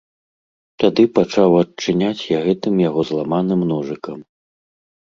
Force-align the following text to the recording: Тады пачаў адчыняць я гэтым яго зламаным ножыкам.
Тады 0.83 1.05
пачаў 1.19 1.59
адчыняць 1.61 2.27
я 2.31 2.39
гэтым 2.49 2.73
яго 2.89 3.01
зламаным 3.13 3.61
ножыкам. 3.75 4.19